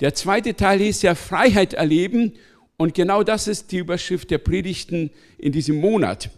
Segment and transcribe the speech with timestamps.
[0.00, 2.32] Der zweite Teil hieß ja Freiheit erleben
[2.78, 6.30] und genau das ist die Überschrift der Predigten in diesem Monat.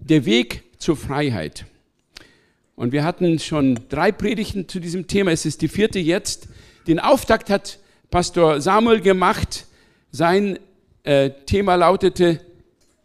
[0.00, 1.64] Der Weg zur Freiheit.
[2.74, 5.30] Und wir hatten schon drei Predigten zu diesem Thema.
[5.30, 6.48] Es ist die vierte jetzt.
[6.88, 7.78] Den Auftakt hat
[8.10, 9.66] Pastor Samuel gemacht.
[10.10, 10.58] Sein
[11.04, 12.40] äh, Thema lautete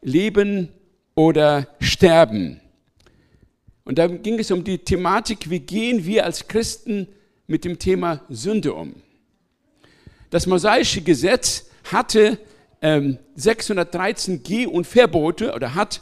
[0.01, 0.69] Leben
[1.13, 2.59] oder Sterben.
[3.83, 7.07] Und da ging es um die Thematik, wie gehen wir als Christen
[7.45, 9.02] mit dem Thema Sünde um.
[10.33, 12.39] Das mosaische Gesetz hatte
[12.81, 16.01] ähm, 613 Geh- und Verbote oder hat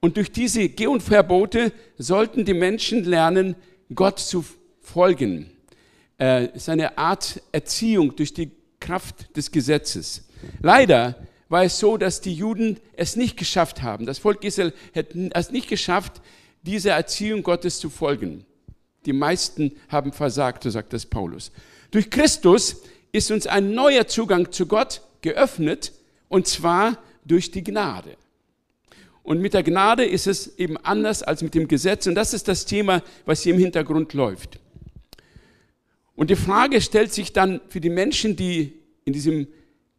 [0.00, 3.56] und durch diese Geh- und Verbote sollten die Menschen lernen,
[3.94, 4.44] Gott zu
[4.82, 5.50] folgen.
[6.20, 10.28] Äh, ist Art Erziehung durch die Kraft des Gesetzes.
[10.60, 11.16] Leider
[11.48, 14.04] war es so, dass die Juden es nicht geschafft haben.
[14.04, 16.20] Das Volk Israel hat es nicht geschafft,
[16.60, 18.44] dieser Erziehung Gottes zu folgen.
[19.06, 21.52] Die meisten haben versagt, so sagt das Paulus.
[21.90, 22.76] Durch Christus
[23.12, 25.92] ist uns ein neuer Zugang zu Gott geöffnet,
[26.28, 28.16] und zwar durch die Gnade.
[29.22, 32.06] Und mit der Gnade ist es eben anders als mit dem Gesetz.
[32.06, 34.58] Und das ist das Thema, was hier im Hintergrund läuft.
[36.16, 38.72] Und die Frage stellt sich dann für die Menschen, die
[39.04, 39.46] in diesem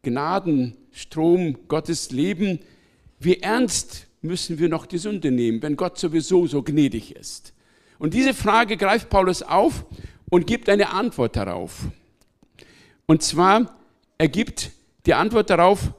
[0.02, 2.60] Gnadenstrom Gottes leben,
[3.18, 7.52] wie ernst müssen wir noch die Sünde nehmen, wenn Gott sowieso so gnädig ist?
[7.98, 9.86] Und diese Frage greift Paulus auf
[10.28, 11.86] und gibt eine Antwort darauf.
[13.06, 13.78] Und zwar,
[14.18, 14.70] er gibt
[15.06, 15.92] die Antwort darauf,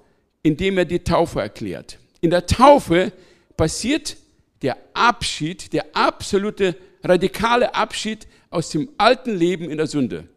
[0.44, 2.00] indem er die Taufe erklärt.
[2.22, 3.12] In der Taufe
[3.58, 4.18] passiert
[4.62, 10.28] der Abschied, der absolute radikale Abschied aus dem alten Leben in der Sünde.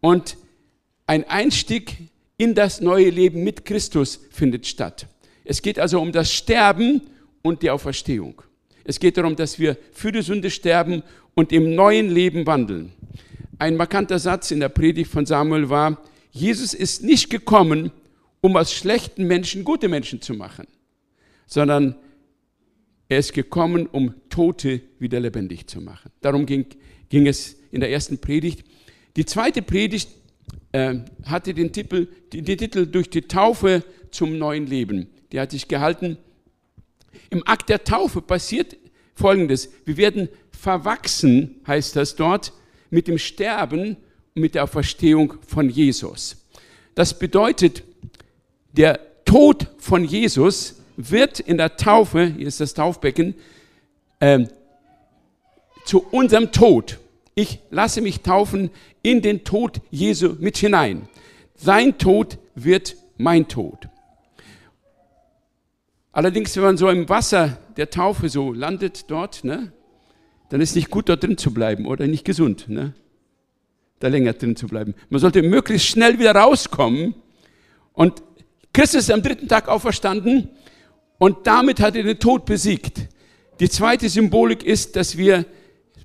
[0.00, 0.36] Und
[1.06, 1.96] ein Einstieg
[2.36, 5.06] in das neue Leben mit Christus findet statt.
[5.44, 7.02] Es geht also um das Sterben
[7.42, 8.42] und die Auferstehung.
[8.84, 11.02] Es geht darum, dass wir für die Sünde sterben
[11.34, 12.92] und im neuen Leben wandeln.
[13.58, 17.92] Ein markanter Satz in der Predigt von Samuel war, Jesus ist nicht gekommen,
[18.40, 20.66] um aus schlechten Menschen gute Menschen zu machen,
[21.46, 21.96] sondern
[23.08, 26.10] er ist gekommen, um Tote wieder lebendig zu machen.
[26.20, 26.66] Darum ging,
[27.08, 28.64] ging es in der ersten Predigt.
[29.16, 30.10] Die zweite Predigt
[30.72, 35.08] äh, hatte den Titel, den Titel Durch die Taufe zum neuen Leben.
[35.30, 36.18] Die hat sich gehalten.
[37.30, 38.76] Im Akt der Taufe passiert
[39.14, 39.70] Folgendes.
[39.84, 42.52] Wir werden verwachsen, heißt das dort,
[42.94, 43.96] mit dem Sterben
[44.34, 46.36] und mit der Auferstehung von Jesus.
[46.94, 47.82] Das bedeutet,
[48.72, 53.34] der Tod von Jesus wird in der Taufe, hier ist das Taufbecken,
[54.20, 54.46] äh,
[55.84, 56.98] zu unserem Tod.
[57.34, 58.70] Ich lasse mich taufen
[59.02, 61.08] in den Tod Jesu mit hinein.
[61.56, 63.88] Sein Tod wird mein Tod.
[66.12, 69.72] Allerdings, wenn man so im Wasser der Taufe so landet dort, ne,
[70.54, 72.94] dann ist es nicht gut, dort drin zu bleiben oder nicht gesund, ne?
[73.98, 74.94] da länger drin zu bleiben.
[75.08, 77.16] Man sollte möglichst schnell wieder rauskommen.
[77.92, 78.22] Und
[78.72, 80.48] Christus ist am dritten Tag auferstanden
[81.18, 83.00] und damit hat er den Tod besiegt.
[83.58, 85.44] Die zweite Symbolik ist, dass wir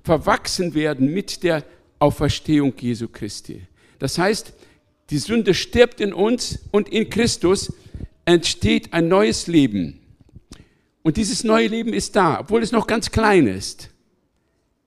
[0.02, 1.62] verwachsen werden mit der
[2.00, 3.62] Auferstehung Jesu Christi.
[4.00, 4.52] Das heißt,
[5.10, 7.72] die Sünde stirbt in uns und in Christus
[8.24, 10.00] entsteht ein neues Leben.
[11.02, 13.90] Und dieses neue Leben ist da, obwohl es noch ganz klein ist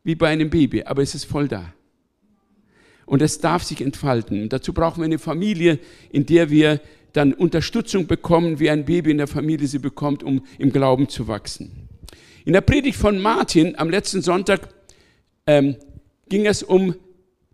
[0.03, 1.74] wie bei einem Baby, aber es ist voll da.
[3.06, 4.44] Und es darf sich entfalten.
[4.44, 6.81] Und dazu brauchen wir eine Familie, in der wir
[7.14, 11.28] dann Unterstützung bekommen, wie ein Baby in der Familie sie bekommt, um im Glauben zu
[11.28, 11.89] wachsen.
[12.45, 14.69] In der Predigt von Martin am letzten Sonntag
[15.45, 15.75] ähm,
[16.28, 16.95] ging es um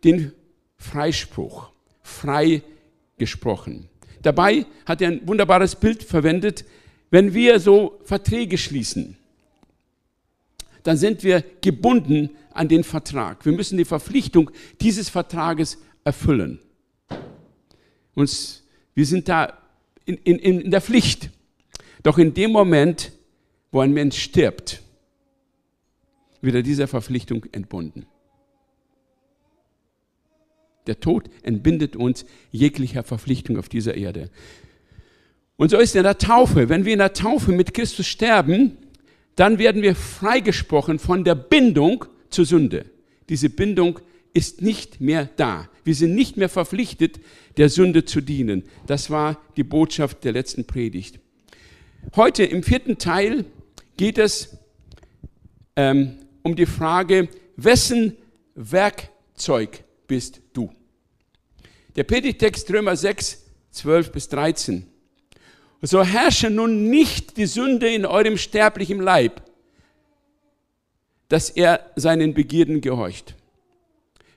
[0.03, 0.31] den
[0.77, 1.71] Freispruch,
[2.01, 2.61] frei
[3.17, 3.89] gesprochen.
[4.21, 6.65] Dabei hat er ein wunderbares Bild verwendet,
[7.11, 9.18] wenn wir so Verträge schließen
[10.83, 13.45] dann sind wir gebunden an den Vertrag.
[13.45, 16.59] Wir müssen die Verpflichtung dieses Vertrages erfüllen.
[18.15, 18.63] Und
[18.95, 19.57] wir sind da
[20.05, 21.29] in, in, in der Pflicht.
[22.03, 23.11] Doch in dem Moment,
[23.71, 24.81] wo ein Mensch stirbt,
[26.41, 28.05] wird er dieser Verpflichtung entbunden.
[30.87, 34.29] Der Tod entbindet uns jeglicher Verpflichtung auf dieser Erde.
[35.55, 36.69] Und so ist in der Taufe.
[36.69, 38.77] Wenn wir in der Taufe mit Christus sterben,
[39.39, 42.85] dann werden wir freigesprochen von der Bindung zur Sünde.
[43.29, 43.99] Diese Bindung
[44.33, 45.69] ist nicht mehr da.
[45.85, 47.21] Wir sind nicht mehr verpflichtet,
[47.55, 48.63] der Sünde zu dienen.
[48.85, 51.19] Das war die Botschaft der letzten Predigt.
[52.17, 53.45] Heute im vierten Teil
[53.95, 54.57] geht es
[55.77, 58.17] ähm, um die Frage, wessen
[58.55, 60.69] Werkzeug bist du?
[61.95, 64.85] Der Predigtext Römer 6, 12 bis 13.
[65.81, 69.41] So herrsche nun nicht die Sünde in eurem sterblichen Leib,
[71.29, 73.35] dass er seinen Begierden gehorcht.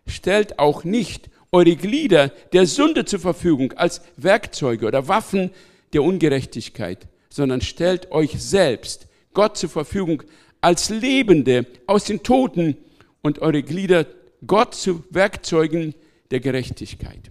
[0.06, 5.50] Stellt auch nicht eure Glieder der Sünde zur Verfügung als Werkzeuge oder Waffen
[5.92, 10.22] der Ungerechtigkeit, sondern stellt euch selbst Gott zur Verfügung
[10.60, 12.76] als Lebende aus den Toten
[13.20, 14.06] und eure Glieder
[14.46, 15.94] Gott zu Werkzeugen
[16.30, 17.30] der Gerechtigkeit.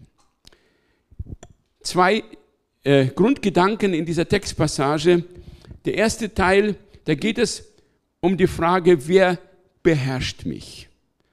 [1.81, 2.23] Zwei
[2.83, 5.23] äh, Grundgedanken in dieser Textpassage.
[5.85, 6.75] Der erste Teil,
[7.05, 7.71] da geht es
[8.19, 9.39] um die Frage, wer
[9.83, 10.89] beherrscht mich?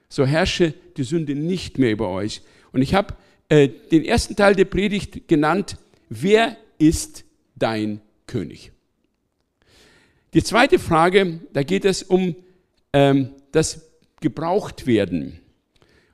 [0.09, 2.41] So herrsche die Sünde nicht mehr über euch.
[2.71, 3.15] Und ich habe
[3.49, 5.77] äh, den ersten Teil der Predigt genannt,
[6.09, 7.23] wer ist
[7.55, 8.71] dein König?
[10.33, 12.35] Die zweite Frage, da geht es um
[12.93, 13.81] ähm, das
[14.21, 15.39] Gebrauchtwerden.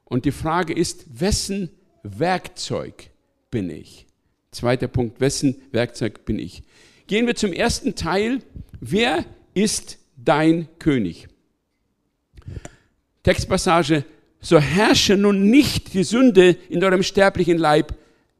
[0.06, 1.70] Und die Frage ist, wessen
[2.04, 3.10] Werkzeug
[3.52, 4.06] bin ich?
[4.56, 6.64] Zweiter Punkt, wessen Werkzeug bin ich?
[7.08, 8.42] Gehen wir zum ersten Teil.
[8.80, 11.28] Wer ist dein König?
[13.24, 14.06] Textpassage,
[14.40, 17.96] so herrsche nun nicht die Sünde in eurem sterblichen Leib,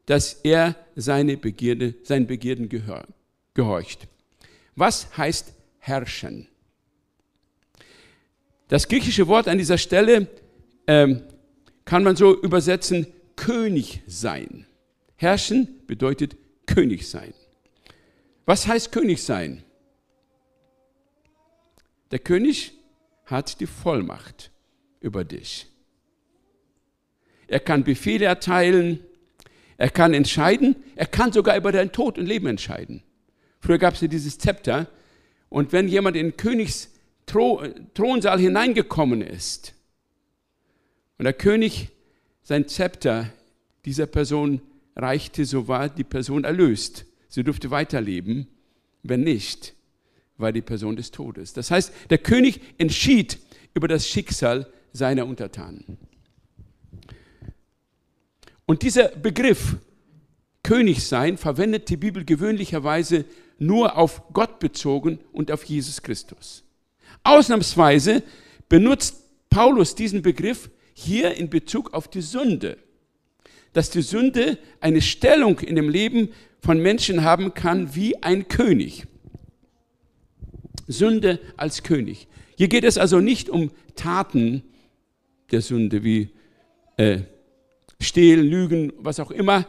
[0.06, 2.70] dass er seine Begierde, seinen Begierden
[3.52, 4.08] gehorcht.
[4.74, 6.48] Was heißt herrschen?
[8.68, 10.28] Das griechische Wort an dieser Stelle
[10.86, 11.24] ähm,
[11.84, 14.65] kann man so übersetzen, König sein.
[15.16, 16.36] Herrschen bedeutet
[16.66, 17.32] König sein.
[18.44, 19.64] Was heißt König sein?
[22.10, 22.72] Der König
[23.24, 24.50] hat die Vollmacht
[25.00, 25.66] über dich.
[27.48, 29.00] Er kann Befehle erteilen,
[29.76, 33.02] er kann entscheiden, er kann sogar über dein Tod und Leben entscheiden.
[33.60, 34.88] Früher gab es ja dieses Zepter
[35.48, 36.92] und wenn jemand in den Königs
[37.26, 39.74] Thronsaal hineingekommen ist
[41.18, 41.88] und der König
[42.42, 43.32] sein Zepter
[43.84, 44.60] dieser Person
[44.96, 47.04] reichte, so war die Person erlöst.
[47.28, 48.48] Sie durfte weiterleben.
[49.02, 49.74] Wenn nicht,
[50.38, 51.52] war die Person des Todes.
[51.52, 53.38] Das heißt, der König entschied
[53.74, 55.98] über das Schicksal seiner Untertanen.
[58.64, 59.76] Und dieser Begriff
[60.62, 63.24] König sein verwendet die Bibel gewöhnlicherweise
[63.58, 66.64] nur auf Gott bezogen und auf Jesus Christus.
[67.22, 68.24] Ausnahmsweise
[68.68, 72.78] benutzt Paulus diesen Begriff hier in Bezug auf die Sünde
[73.76, 76.30] dass die Sünde eine Stellung in dem Leben
[76.60, 79.06] von Menschen haben kann wie ein König.
[80.88, 82.26] Sünde als König.
[82.56, 84.62] Hier geht es also nicht um Taten
[85.50, 86.30] der Sünde wie
[86.96, 87.18] äh,
[88.00, 89.66] Stehlen, Lügen, was auch immer,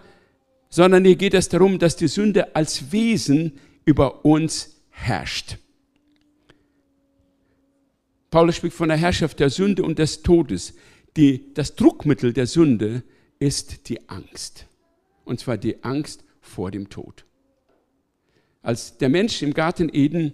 [0.69, 5.57] sondern hier geht es darum, dass die Sünde als Wesen über uns herrscht.
[8.31, 10.75] Paulus spricht von der Herrschaft der Sünde und des Todes.
[11.17, 14.65] Die, das Druckmittel der Sünde ist die Angst.
[15.25, 17.25] Und zwar die Angst vor dem Tod.
[18.61, 20.33] Als der Mensch im Garten Eden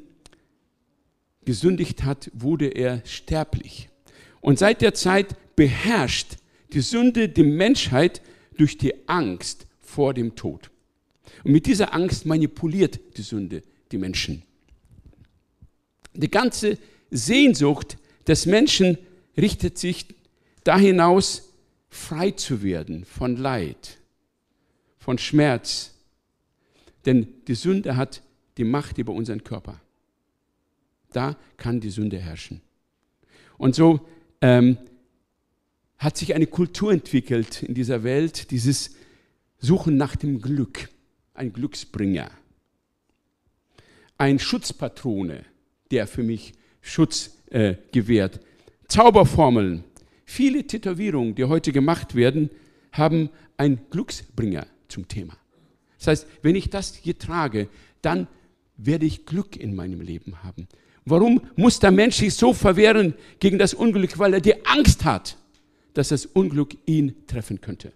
[1.45, 3.89] gesündigt hat, wurde er sterblich.
[4.42, 6.37] Und seit der Zeit beherrscht
[6.73, 8.21] die Sünde die Menschheit
[8.57, 10.71] durch die Angst vor dem Tod.
[11.44, 13.61] Und mit dieser Angst manipuliert die Sünde
[13.92, 14.44] die Menschen.
[16.13, 16.78] Die ganze
[17.11, 17.97] Sehnsucht
[18.28, 18.97] des Menschen
[19.37, 20.07] richtet sich
[20.63, 21.53] da hinaus,
[21.94, 24.00] frei zu werden von Leid,
[24.97, 25.94] von Schmerz.
[27.06, 28.23] Denn die Sünde hat
[28.57, 29.80] die Macht über unseren Körper.
[31.12, 32.62] Da kann die Sünde herrschen.
[33.57, 34.07] Und so
[34.42, 34.78] ähm,
[35.97, 38.95] hat sich eine Kultur entwickelt in dieser Welt, dieses
[39.59, 40.90] Suchen nach dem Glück,
[41.35, 42.31] ein Glücksbringer,
[44.18, 45.45] ein Schutzpatrone,
[45.92, 48.40] der für mich Schutz äh, gewährt,
[48.88, 49.83] Zauberformeln,
[50.33, 52.49] Viele Tätowierungen, die heute gemacht werden,
[52.92, 55.37] haben einen Glücksbringer zum Thema.
[55.99, 57.69] Das heißt, wenn ich das hier trage,
[58.02, 58.28] dann
[58.75, 60.68] werde ich Glück in meinem Leben haben.
[61.06, 64.18] Warum muss der Mensch sich so verwehren gegen das Unglück?
[64.18, 65.37] Weil er die Angst hat,
[65.94, 67.94] dass das Unglück ihn treffen könnte.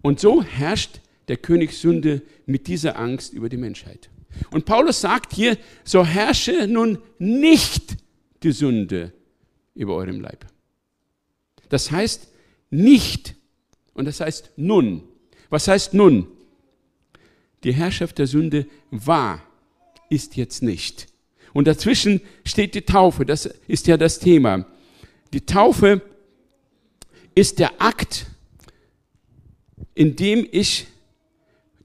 [0.00, 4.08] Und so herrscht der König Sünde mit dieser Angst über die Menschheit.
[4.50, 7.98] Und Paulus sagt hier, so herrsche nun nicht
[8.42, 9.12] die Sünde
[9.74, 10.46] über eurem Leib.
[11.72, 12.28] Das heißt
[12.68, 13.34] nicht
[13.94, 15.04] und das heißt nun.
[15.48, 16.28] Was heißt nun?
[17.64, 19.42] Die Herrschaft der Sünde war,
[20.10, 21.06] ist jetzt nicht.
[21.54, 24.66] Und dazwischen steht die Taufe, das ist ja das Thema.
[25.32, 26.02] Die Taufe
[27.34, 28.26] ist der Akt,
[29.94, 30.86] in dem ich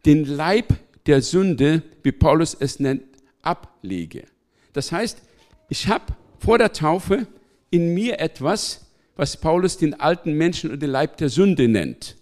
[0.05, 0.73] den Leib
[1.05, 3.03] der Sünde, wie Paulus es nennt,
[3.41, 4.25] ablege.
[4.73, 5.21] Das heißt,
[5.69, 7.25] ich habe vor der Taufe
[7.69, 8.86] in mir etwas,
[9.17, 12.15] was Paulus den alten Menschen und den Leib der Sünde nennt.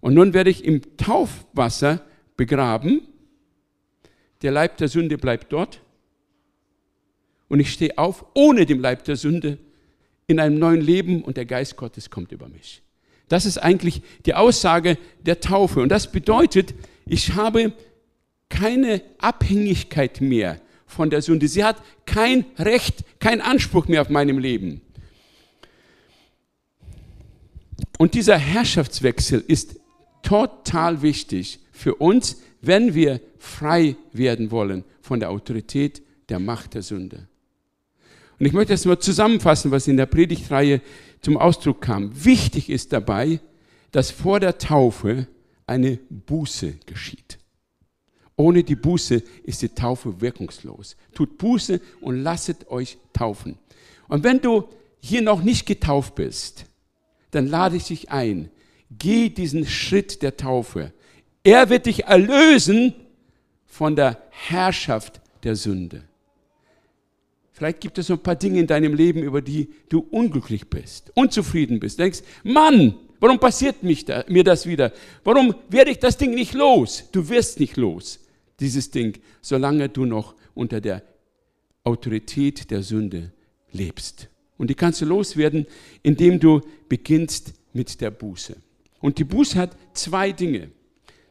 [0.00, 2.00] Und nun werde ich im Taufwasser
[2.36, 3.02] begraben.
[4.42, 5.80] Der Leib der Sünde bleibt dort.
[7.48, 9.58] Und ich stehe auf ohne dem Leib der Sünde
[10.26, 12.82] in einem neuen Leben und der Geist Gottes kommt über mich.
[13.28, 15.80] Das ist eigentlich die Aussage der Taufe.
[15.80, 16.74] Und das bedeutet,
[17.06, 17.72] ich habe
[18.48, 21.48] keine Abhängigkeit mehr von der Sünde.
[21.48, 24.82] Sie hat kein Recht, keinen Anspruch mehr auf meinem Leben.
[28.02, 29.76] Und dieser Herrschaftswechsel ist
[30.22, 36.82] total wichtig für uns, wenn wir frei werden wollen von der Autorität der Macht der
[36.82, 37.28] Sünde.
[38.40, 40.80] Und ich möchte das mal zusammenfassen, was in der Predigtreihe
[41.20, 42.10] zum Ausdruck kam.
[42.24, 43.38] Wichtig ist dabei,
[43.92, 45.28] dass vor der Taufe
[45.68, 47.38] eine Buße geschieht.
[48.34, 50.96] Ohne die Buße ist die Taufe wirkungslos.
[51.14, 53.60] Tut Buße und lasset euch taufen.
[54.08, 54.64] Und wenn du
[54.98, 56.66] hier noch nicht getauft bist,
[57.32, 58.50] dann lade ich dich ein.
[58.90, 60.92] Geh diesen Schritt der Taufe.
[61.42, 62.94] Er wird dich erlösen
[63.66, 66.04] von der Herrschaft der Sünde.
[67.52, 71.10] Vielleicht gibt es so ein paar Dinge in deinem Leben, über die du unglücklich bist,
[71.14, 71.98] unzufrieden bist.
[71.98, 74.92] Denkst, Mann, warum passiert mich da, mir das wieder?
[75.24, 77.04] Warum werde ich das Ding nicht los?
[77.12, 78.20] Du wirst nicht los
[78.60, 81.02] dieses Ding, solange du noch unter der
[81.84, 83.32] Autorität der Sünde
[83.72, 84.28] lebst.
[84.62, 85.66] Und die kannst du loswerden,
[86.04, 88.54] indem du beginnst mit der Buße.
[89.00, 90.70] Und die Buße hat zwei Dinge.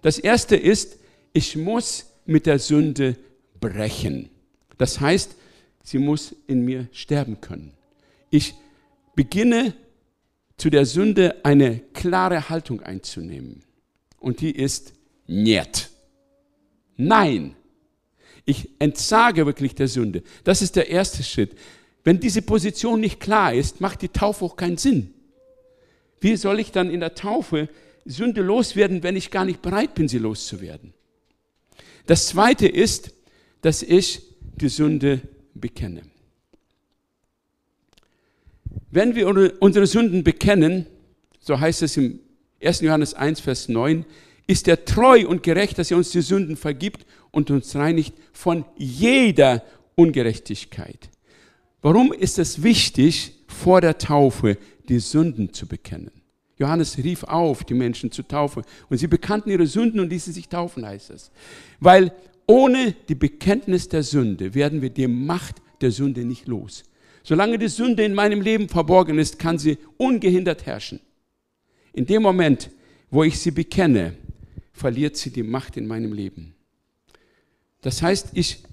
[0.02, 0.98] Das erste ist,
[1.32, 3.16] ich muss mit der Sünde
[3.62, 4.30] brechen.
[4.78, 5.34] Das heißt,
[5.82, 7.72] sie muss in mir sterben können.
[8.32, 8.54] Ich
[9.16, 9.76] beginne
[10.58, 13.64] zu der Sünde eine klare Haltung einzunehmen.
[14.20, 14.92] Und die ist
[15.26, 15.90] Niet.
[16.98, 17.56] Nein.
[18.44, 20.22] Ich entsage wirklich der Sünde.
[20.44, 21.56] Das ist der erste Schritt.
[22.04, 25.14] Wenn diese Position nicht klar ist, macht die Taufe auch keinen Sinn.
[26.20, 27.70] Wie soll ich dann in der Taufe
[28.06, 30.94] Sünde loswerden, wenn ich gar nicht bereit bin, sie loszuwerden?
[32.08, 33.14] Das zweite ist,
[33.62, 34.22] dass ich
[34.56, 35.22] die Sünde
[35.54, 36.02] bekenne.
[38.90, 40.86] Wenn wir unsere Sünden bekennen,
[41.40, 42.20] so heißt es im
[42.62, 42.82] 1.
[42.82, 44.06] Johannes 1, Vers 9,
[44.48, 48.66] ist er treu und gerecht, dass er uns die Sünden vergibt und uns reinigt von
[48.78, 49.64] jeder
[49.96, 51.10] Ungerechtigkeit.
[51.82, 54.58] Warum ist es wichtig, vor der Taufe
[54.88, 56.12] die Sünden zu bekennen?
[56.58, 58.64] Johannes rief auf, die Menschen zu taufen.
[58.90, 61.32] Und sie bekannten ihre Sünden und ließen sich taufen, heißt es.
[61.80, 62.14] Weil
[62.46, 66.84] ohne die Bekenntnis der Sünde werden wir die Macht der Sünde nicht los.
[67.24, 71.00] Solange die Sünde in meinem Leben verborgen ist, kann sie ungehindert herrschen.
[71.94, 72.70] In dem Moment,
[73.10, 74.14] wo ich sie bekenne,
[74.72, 76.54] verliert sie die Macht in meinem Leben.
[77.82, 78.64] Das heißt, ich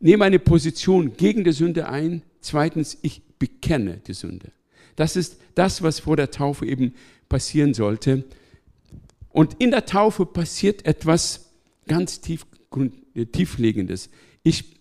[0.00, 2.22] nehme eine Position gegen die Sünde ein.
[2.44, 4.52] Zweitens, ich bekenne die Sünde.
[4.96, 6.92] Das ist das, was vor der Taufe eben
[7.30, 8.24] passieren sollte.
[9.30, 11.50] Und in der Taufe passiert etwas
[11.88, 12.44] ganz tief,
[13.32, 14.10] tieflegendes.
[14.42, 14.76] Ich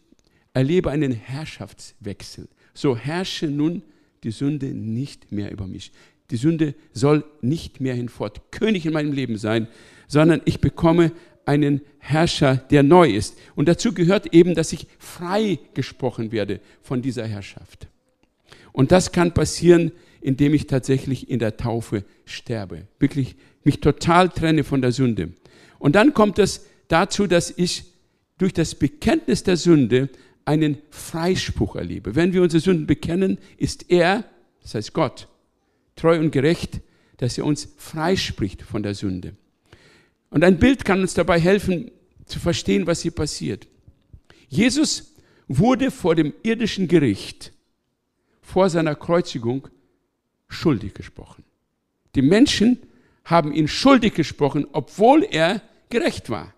[0.54, 2.50] erlebe einen Herrschaftswechsel.
[2.74, 3.82] So herrsche nun
[4.26, 5.94] die Sünde nicht mehr über mich.
[6.32, 9.70] Die Sünde soll nicht mehr hinfort König in meinem Leben sein,
[10.10, 11.14] sondern ich bekomme
[11.46, 13.38] einen Herrscher, der neu ist.
[13.56, 17.88] Und dazu gehört eben, dass ich frei gesprochen werde von dieser Herrschaft.
[18.72, 22.88] Und das kann passieren, indem ich tatsächlich in der Taufe sterbe.
[23.00, 25.34] Wirklich mich total trenne von der Sünde.
[25.80, 27.86] Und dann kommt es dazu, dass ich
[28.38, 30.10] durch das Bekenntnis der Sünde
[30.46, 32.16] einen Freispruch erlebe.
[32.16, 34.26] Wenn wir unsere Sünden bekennen, ist er,
[34.62, 35.28] das heißt Gott,
[35.96, 36.82] treu und gerecht,
[37.18, 39.36] dass er uns freispricht von der Sünde.
[40.34, 41.92] Und ein Bild kann uns dabei helfen,
[42.26, 43.68] zu verstehen, was hier passiert.
[44.48, 45.14] Jesus
[45.48, 47.54] wurde vor dem irdischen Gericht,
[48.42, 49.68] vor seiner Kreuzigung,
[50.48, 51.44] schuldig gesprochen.
[52.16, 52.80] Die Menschen
[53.24, 55.62] haben ihn schuldig gesprochen, obwohl er
[55.92, 56.56] gerecht war.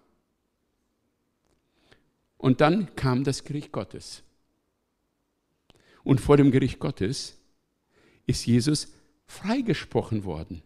[2.38, 4.24] Und dann kam das Gericht Gottes.
[6.06, 7.36] Und vor dem Gericht Gottes
[8.26, 8.94] ist Jesus
[9.26, 10.62] freigesprochen worden.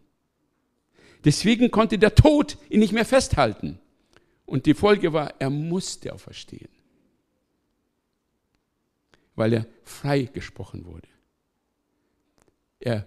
[1.24, 3.78] Deswegen konnte der Tod ihn nicht mehr festhalten.
[4.46, 6.68] Und die Folge war, er musste auferstehen,
[9.36, 11.08] weil er freigesprochen wurde.
[12.80, 13.06] Er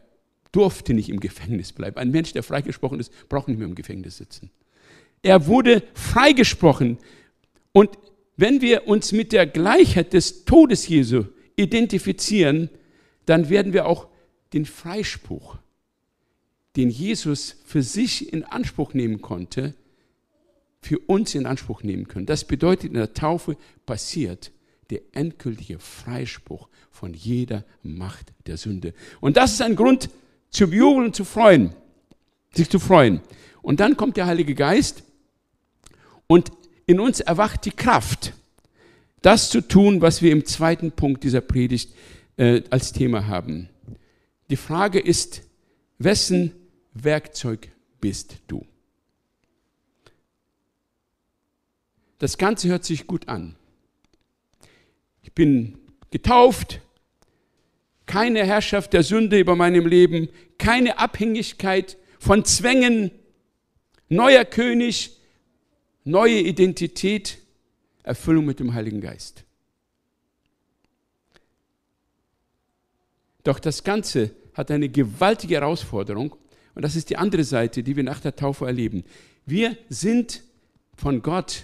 [0.52, 1.98] durfte nicht im Gefängnis bleiben.
[1.98, 4.52] Ein Mensch, der freigesprochen ist, braucht nicht mehr im Gefängnis sitzen.
[5.22, 7.00] Er wurde freigesprochen.
[7.72, 7.98] Und
[8.38, 12.70] wenn wir uns mit der Gleichheit des Todes Jesu identifizieren,
[13.26, 14.08] dann werden wir auch
[14.54, 15.58] den Freispruch
[16.76, 19.74] den Jesus für sich in Anspruch nehmen konnte,
[20.82, 22.26] für uns in Anspruch nehmen können.
[22.26, 24.52] Das bedeutet, in der Taufe passiert
[24.90, 28.94] der endgültige Freispruch von jeder Macht der Sünde.
[29.22, 30.10] Und das ist ein Grund
[30.50, 31.74] zu jubeln und zu freuen,
[32.54, 33.22] sich zu freuen.
[33.62, 35.04] Und dann kommt der Heilige Geist
[36.28, 36.52] und
[36.86, 38.34] in uns erwacht die Kraft,
[39.22, 41.94] das zu tun, was wir im zweiten Punkt dieser Predigt
[42.36, 43.70] äh, als Thema haben.
[44.50, 45.44] Die Frage ist,
[45.98, 46.52] wessen
[46.94, 48.66] Werkzeug bist du?
[52.20, 53.56] Das Ganze hört sich gut an.
[55.24, 55.78] Ich bin
[56.12, 56.80] getauft,
[58.06, 63.12] keine Herrschaft der Sünde über meinem Leben, keine Abhängigkeit von Zwängen,
[64.10, 65.18] neuer König,
[66.04, 67.40] neue Identität,
[68.04, 69.44] Erfüllung mit dem Heiligen Geist.
[73.44, 76.36] Doch das Ganze hat eine gewaltige Herausforderung
[76.76, 79.04] und das ist die andere Seite, die wir nach der Taufe erleben.
[79.46, 80.44] Wir sind
[80.96, 81.64] von Gott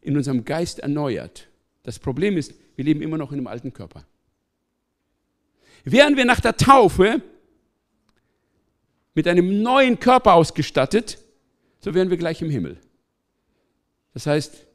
[0.00, 1.48] in unserem Geist erneuert.
[1.82, 4.04] Das Problem ist, wir leben immer noch in einem alten Körper.
[5.84, 7.22] Wären wir nach der Taufe
[9.14, 11.18] mit einem neuen Körper ausgestattet,
[11.80, 12.78] so wären wir gleich im Himmel.
[14.14, 14.66] Das heißt,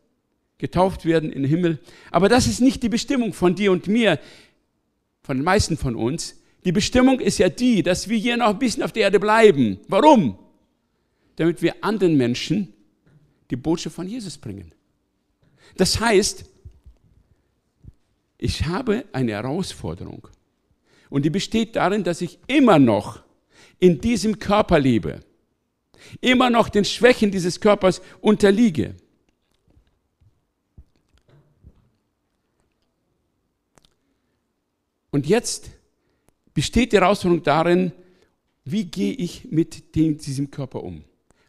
[0.57, 1.79] getauft werden in den Himmel.
[2.12, 4.19] Aber das ist nicht die Bestimmung von dir und mir,
[5.22, 6.41] von den meisten von uns.
[6.65, 9.79] Die Bestimmung ist ja die, dass wir hier noch ein bisschen auf der Erde bleiben.
[9.88, 10.39] Warum?
[11.36, 12.74] Damit wir anderen Menschen
[13.51, 14.74] die Botschaft von Jesus bringen.
[15.77, 16.45] Das heißt,
[18.39, 20.27] ich habe eine Herausforderung.
[21.12, 23.22] Und die besteht darin, dass ich immer noch
[23.79, 25.19] in diesem Körper lebe.
[26.19, 28.95] Immer noch den Schwächen dieses Körpers unterliege.
[35.12, 35.75] Und jetzt
[36.56, 37.91] besteht die Herausforderung darin,
[38.63, 41.04] wie gehe ich mit dem, diesem Körper um?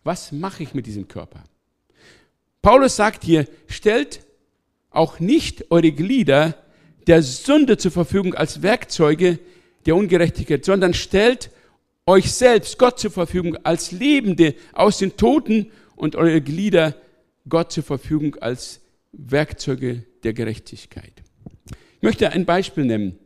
[0.05, 1.43] Was mache ich mit diesem Körper?
[2.61, 4.27] Paulus sagt hier, stellt
[4.91, 6.55] auch nicht eure Glieder
[7.07, 9.39] der Sünde zur Verfügung als Werkzeuge
[9.87, 11.51] der Ungerechtigkeit, sondern stellt
[12.07, 16.95] euch selbst Gott zur Verfügung als Lebende aus den Toten und eure Glieder
[17.49, 18.81] Gott zur Verfügung als
[19.13, 21.13] Werkzeuge der Gerechtigkeit.
[21.97, 23.19] Ich möchte ein Beispiel nennen.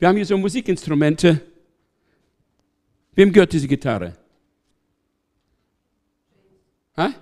[0.00, 1.40] Wir haben hier so Musikinstrumente.
[3.12, 4.16] Wem gehört diese Gitarre?
[6.96, 7.12] Ha?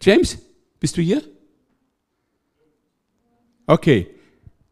[0.00, 0.38] James,
[0.80, 1.22] bist du hier?
[3.66, 4.14] Okay.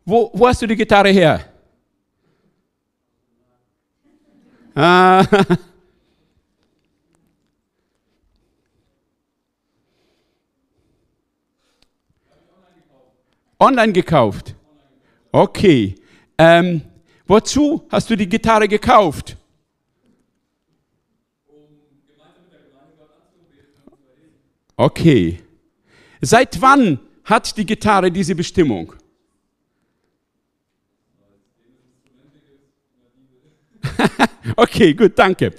[0.06, 1.52] Wo, wo hast du die Gitarre her?
[4.74, 5.26] Ah.
[13.58, 14.54] Online gekauft.
[15.30, 15.94] Okay.
[16.38, 16.82] Ähm,
[17.26, 19.36] wozu hast du die Gitarre gekauft?
[24.76, 25.40] Okay.
[26.20, 28.94] Seit wann hat die Gitarre diese Bestimmung?
[34.56, 35.52] okay, gut, danke.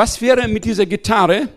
[0.00, 1.50] Was wäre mit dieser Gitarre,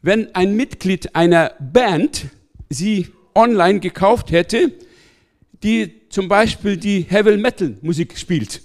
[0.00, 2.26] wenn ein Mitglied einer Band
[2.68, 4.72] sie online gekauft hätte,
[5.64, 8.62] die zum Beispiel die Heavy Metal Musik spielt?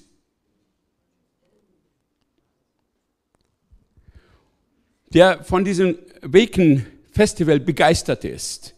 [5.12, 8.76] Der von diesem Waken Festival begeistert ist,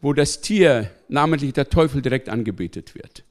[0.00, 3.24] wo das Tier, namentlich der Teufel, direkt angebetet wird.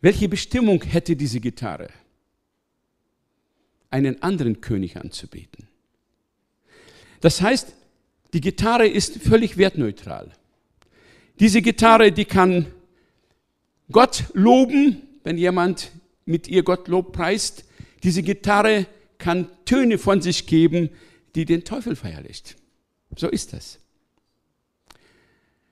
[0.00, 1.90] Welche Bestimmung hätte diese Gitarre?
[3.90, 5.68] Einen anderen König anzubeten.
[7.20, 7.72] Das heißt,
[8.32, 10.30] die Gitarre ist völlig wertneutral.
[11.40, 12.66] Diese Gitarre, die kann
[13.90, 15.90] Gott loben, wenn jemand
[16.26, 17.64] mit ihr Gott Lob preist.
[18.02, 18.86] Diese Gitarre
[19.18, 20.90] kann Töne von sich geben,
[21.34, 22.56] die den Teufel feierlicht.
[23.16, 23.78] So ist das.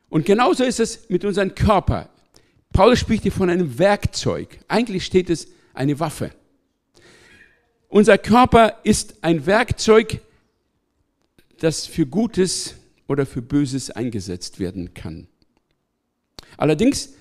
[0.08, 2.08] Und genauso ist es mit unserem Körper.
[2.72, 4.58] Paulus spricht hier von einem Werkzeug.
[4.68, 6.30] Eigentlich steht es eine Waffe.
[7.88, 10.20] Unser Körper ist ein Werkzeug,
[11.60, 12.74] das für Gutes
[13.06, 15.28] oder für Böses eingesetzt werden kann.
[16.56, 17.14] Allerdings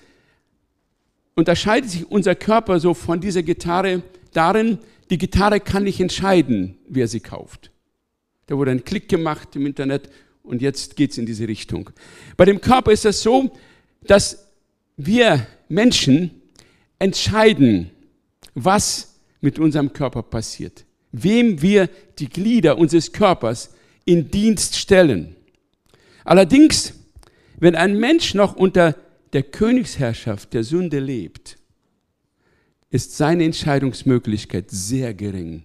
[1.34, 4.02] unterscheidet sich unser Körper so von dieser Gitarre
[4.32, 4.78] darin,
[5.10, 7.70] die Gitarre kann nicht entscheiden, wer sie kauft.
[8.46, 10.10] Da wurde ein Klick gemacht im Internet
[10.42, 11.90] und jetzt geht es in diese Richtung.
[12.36, 13.52] Bei dem Körper ist es so,
[14.02, 14.48] dass
[14.96, 16.42] wir Menschen
[16.98, 17.90] entscheiden,
[18.54, 20.84] was mit unserem Körper passiert.
[21.12, 23.70] Wem wir die Glieder unseres Körpers
[24.04, 25.36] in Dienst stellen.
[26.24, 26.94] Allerdings,
[27.58, 28.96] wenn ein Mensch noch unter
[29.32, 31.58] der Königsherrschaft der Sünde lebt,
[32.90, 35.64] ist seine Entscheidungsmöglichkeit sehr gering.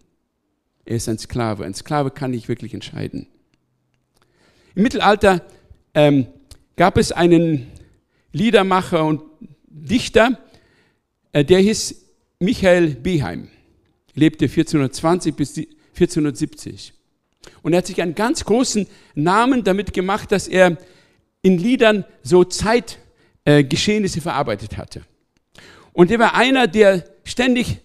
[0.85, 1.65] Er ist ein Sklave.
[1.65, 3.27] Ein Sklave kann nicht wirklich entscheiden.
[4.75, 5.41] Im Mittelalter
[5.93, 6.27] ähm,
[6.75, 7.67] gab es einen
[8.33, 9.21] Liedermacher und
[9.67, 10.39] Dichter,
[11.33, 11.95] äh, der hieß
[12.39, 13.49] Michael Beheim,
[14.13, 16.93] lebte 1420 bis 1470.
[17.61, 20.77] Und er hat sich einen ganz großen Namen damit gemacht, dass er
[21.41, 25.01] in Liedern so Zeitgeschehnisse äh, verarbeitet hatte.
[25.93, 27.77] Und er war einer, der ständig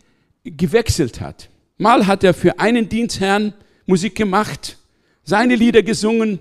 [0.45, 1.49] gewechselt hat.
[1.79, 3.55] Mal hat er für einen Dienstherrn
[3.87, 4.79] Musik gemacht,
[5.25, 6.39] seine Lieder gesungen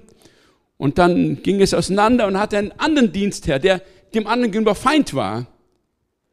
[0.77, 3.81] und dann ging es auseinander und hatte einen anderen Dienstherr, der
[4.13, 5.47] dem anderen gegenüber Feind war,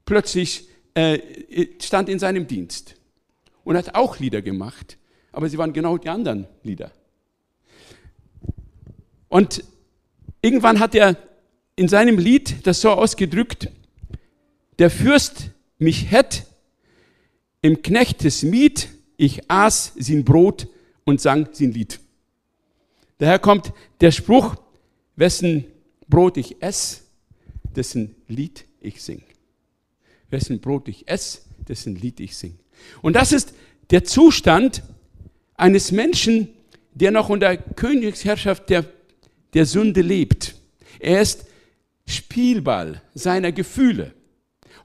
[0.04, 1.18] plötzlich äh,
[1.80, 2.96] stand in seinem Dienst
[3.64, 4.98] und hat auch Lieder gemacht,
[5.32, 6.92] aber sie waren genau die anderen Lieder.
[9.28, 9.64] Und
[10.42, 11.16] irgendwann hat er
[11.76, 13.70] in seinem Lied das so ausgedrückt,
[14.78, 16.46] der Fürst mich hätt
[17.62, 20.68] im Knechtes Miet, ich aß sein Brot
[21.04, 22.00] und sang sein Lied.
[23.18, 24.56] Daher kommt der Spruch,
[25.16, 25.64] wessen
[26.08, 27.02] Brot ich esse,
[27.76, 29.22] dessen Lied ich sing.
[30.28, 32.58] Wessen Brot ich esse, dessen Lied ich sing.
[33.00, 33.54] Und das ist
[33.90, 34.82] der Zustand
[35.56, 36.48] eines Menschen,
[36.94, 38.84] der noch unter Königsherrschaft der,
[39.54, 40.54] der Sünde lebt.
[40.98, 41.46] Er ist
[42.06, 44.12] Spielball seiner Gefühle.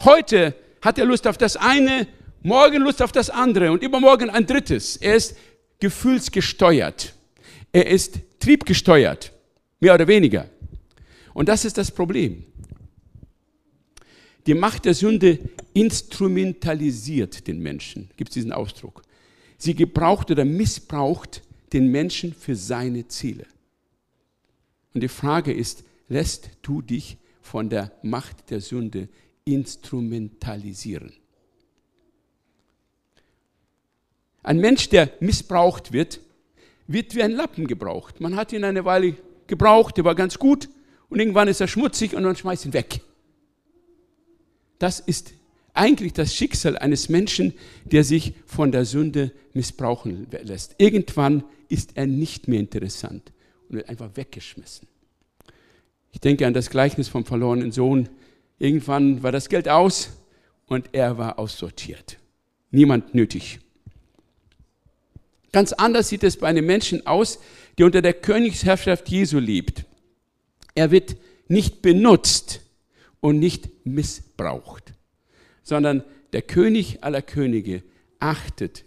[0.04, 2.08] Heute hat er Lust auf das eine,
[2.44, 4.98] morgen Lust auf das andere und übermorgen ein drittes.
[4.98, 5.36] Er ist
[5.80, 7.14] gefühlsgesteuert.
[7.72, 9.32] Er ist triebgesteuert,
[9.80, 10.50] mehr oder weniger.
[11.34, 12.46] Und das ist das Problem.
[14.48, 15.40] Die Macht der Sünde
[15.74, 19.02] instrumentalisiert den Menschen, gibt es diesen Ausdruck.
[19.58, 21.42] Sie gebraucht oder missbraucht
[21.74, 23.46] den Menschen für seine Ziele.
[24.94, 29.10] Und die Frage ist, lässt du dich von der Macht der Sünde
[29.44, 31.12] instrumentalisieren?
[34.44, 36.22] Ein Mensch, der missbraucht wird,
[36.88, 38.22] wird wie ein Lappen gebraucht.
[38.22, 40.70] Man hat ihn eine Weile gebraucht, der war ganz gut
[41.10, 43.02] und irgendwann ist er schmutzig und man schmeißt ihn weg.
[44.80, 45.34] Das ist
[45.74, 47.54] eigentlich das Schicksal eines Menschen,
[47.86, 50.76] der sich von der Sünde missbrauchen lässt.
[50.78, 53.32] Irgendwann ist er nicht mehr interessant
[53.70, 54.88] und wird einfach weggeschmissen.
[56.12, 58.10] Ich denke an das Gleichnis vom verlorenen Sohn.
[58.60, 60.10] Irgendwann war das Geld aus
[60.66, 62.18] und er war aussortiert.
[62.72, 63.60] Niemand nötig.
[65.52, 67.40] Ganz anders sieht es bei einem Menschen aus,
[67.78, 69.86] der unter der Königsherrschaft Jesu lebt.
[70.76, 71.16] Er wird
[71.48, 72.62] nicht benutzt
[73.20, 74.94] und nicht missbraucht,
[75.64, 76.04] sondern
[76.34, 77.84] der König aller Könige
[78.20, 78.84] achtet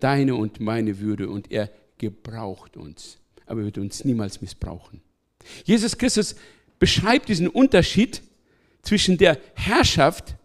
[0.00, 5.00] deine und meine Würde und er gebraucht uns, aber er wird uns niemals missbrauchen.
[5.64, 6.34] Jesus Christus
[6.78, 8.22] beschreibt diesen Unterschied
[8.82, 10.36] zwischen der Herrschaft,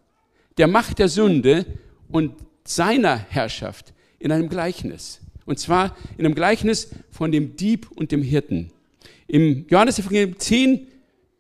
[0.58, 1.66] der Macht der Sünde
[2.10, 5.22] und seiner Herrschaft in einem Gleichnis.
[5.46, 8.72] Und zwar in einem Gleichnis von dem Dieb und dem Hirten.
[9.28, 10.02] Im Johannes
[10.38, 10.88] 10,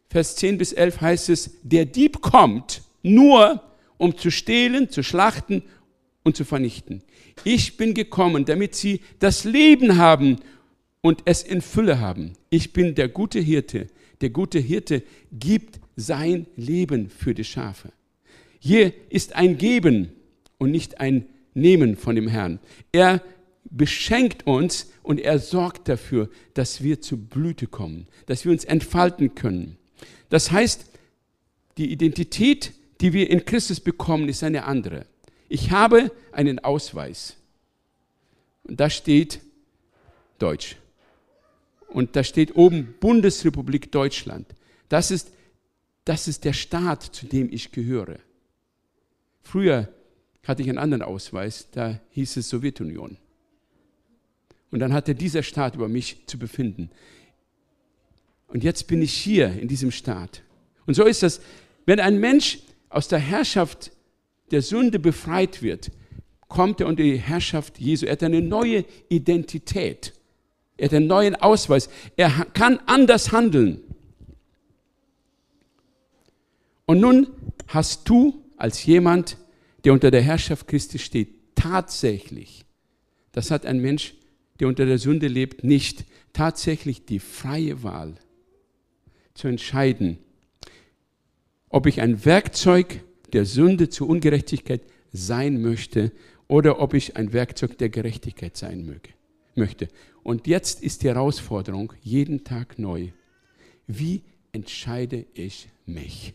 [0.10, 3.62] Vers 10 bis 11 heißt es, der Dieb kommt nur,
[3.98, 5.63] um zu stehlen, zu schlachten
[6.24, 7.04] und zu vernichten.
[7.43, 10.38] Ich bin gekommen, damit sie das Leben haben
[11.02, 12.34] und es in Fülle haben.
[12.50, 13.88] Ich bin der gute Hirte.
[14.22, 17.91] Der gute Hirte gibt sein Leben für die Schafe.
[18.60, 20.12] Hier ist ein Geben
[20.58, 22.60] und nicht ein Nehmen von dem Herrn.
[22.91, 23.22] Er
[23.63, 29.36] beschenkt uns und er sorgt dafür, dass wir zu Blüte kommen, dass wir uns entfalten
[29.36, 29.79] können.
[30.30, 30.86] Das heißt,
[31.78, 35.06] die Identität, die wir in Christus bekommen, ist eine andere.
[35.48, 37.36] Ich habe einen Ausweis
[38.64, 39.42] und da steht
[40.38, 40.78] Deutsch.
[41.88, 44.46] Und da steht oben Bundesrepublik Deutschland.
[44.90, 45.32] Das ist,
[46.06, 48.20] das ist der Staat, zu dem ich gehöre.
[49.42, 49.90] Früher
[50.44, 53.18] hatte ich einen anderen Ausweis, da hieß es Sowjetunion.
[54.72, 56.92] Und dann hatte dieser Staat über mich zu befinden.
[58.50, 60.42] Und jetzt bin ich hier in diesem Staat.
[60.86, 61.40] Und so ist das,
[61.86, 62.60] wenn ein Mensch
[62.90, 63.92] aus der Herrschaft
[64.52, 65.92] der Sünde befreit wird,
[66.48, 68.08] kommt er unter die Herrschaft Jesu.
[68.08, 70.14] Er hat eine neue Identität.
[70.78, 71.90] Er hat einen neuen Ausweis.
[72.18, 73.82] Er kann anders handeln.
[76.88, 77.28] Und nun
[77.68, 79.38] hast du als jemand,
[79.84, 82.66] der unter der Herrschaft Christi steht, tatsächlich,
[83.32, 84.16] das hat ein Mensch
[84.60, 88.16] der unter der Sünde lebt, nicht tatsächlich die freie Wahl
[89.39, 90.17] zu entscheiden,
[91.69, 94.82] ob ich ein Werkzeug der Sünde zur Ungerechtigkeit
[95.13, 96.12] sein möchte
[96.47, 99.10] oder ob ich ein Werkzeug der Gerechtigkeit sein möge,
[99.56, 99.88] möchte.
[100.23, 103.10] Und jetzt ist die Herausforderung jeden Tag neu.
[103.88, 106.34] Wie entscheide ich mich?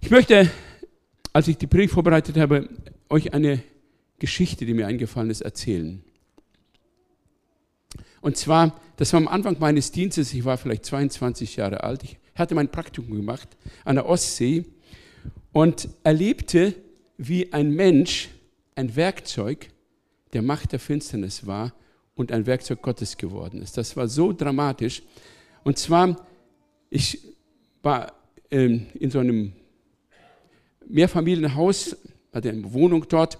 [0.00, 0.48] Ich möchte,
[1.32, 2.68] als ich die Predigt vorbereitet habe,
[3.08, 3.62] euch eine
[4.20, 6.04] Geschichte, die mir eingefallen ist, erzählen.
[8.20, 12.18] Und zwar, das war am Anfang meines Dienstes, ich war vielleicht 22 Jahre alt, ich
[12.34, 13.48] hatte mein Praktikum gemacht
[13.84, 14.64] an der Ostsee
[15.52, 16.74] und erlebte,
[17.16, 18.28] wie ein Mensch
[18.74, 19.68] ein Werkzeug
[20.32, 21.72] der Macht der Finsternis war
[22.14, 23.76] und ein Werkzeug Gottes geworden ist.
[23.76, 25.02] Das war so dramatisch.
[25.64, 26.16] Und zwar,
[26.88, 27.18] ich
[27.82, 28.12] war
[28.50, 29.52] ähm, in so einem
[30.86, 31.96] Mehrfamilienhaus,
[32.32, 33.38] hatte eine Wohnung dort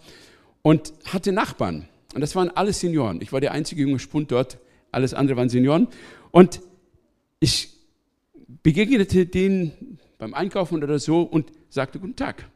[0.63, 1.89] und hatte Nachbarn.
[2.15, 3.21] Und das waren alles Senioren.
[3.21, 4.59] Ich war der einzige junge Spund dort,
[4.93, 5.89] alles andere waren Senioren.
[6.31, 6.61] Und
[7.39, 7.71] ich
[8.63, 12.49] begegnete denen beim Einkaufen oder so und sagte, guten Tag.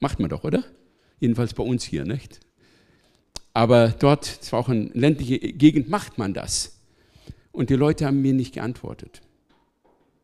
[0.00, 0.64] Macht man doch, oder?
[1.20, 2.40] Jedenfalls bei uns hier, nicht?
[3.52, 6.78] Aber dort, zwar auch in ländlicher Gegend, macht man das.
[7.50, 9.20] Und die Leute haben mir nicht geantwortet.